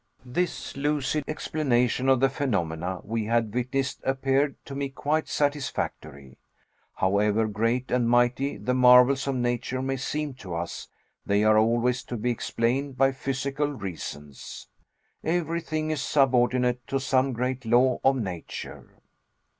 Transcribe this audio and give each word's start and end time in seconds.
This 0.25 0.75
lucid 0.75 1.23
explanation 1.27 2.09
of 2.09 2.19
the 2.21 2.27
phenomena 2.29 3.01
we 3.03 3.25
had 3.25 3.53
witnessed 3.53 3.99
appeared 4.03 4.55
to 4.65 4.73
me 4.73 4.89
quite 4.89 5.27
satisfactory. 5.27 6.39
However 6.95 7.47
great 7.47 7.91
and 7.91 8.09
mighty 8.09 8.57
the 8.57 8.73
marvels 8.73 9.27
of 9.27 9.35
nature 9.35 9.79
may 9.79 9.97
seem 9.97 10.33
to 10.41 10.55
us, 10.55 10.87
they 11.23 11.43
are 11.43 11.59
always 11.59 12.01
to 12.05 12.17
be 12.17 12.31
explained 12.31 12.97
by 12.97 13.11
physical 13.11 13.67
reasons. 13.67 14.69
Everything 15.23 15.91
is 15.91 16.01
subordinate 16.01 16.87
to 16.87 16.99
some 16.99 17.31
great 17.31 17.63
law 17.63 17.99
of 18.03 18.15
nature. 18.15 19.03